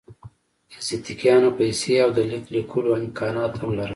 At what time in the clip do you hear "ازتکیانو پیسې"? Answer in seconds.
0.77-1.93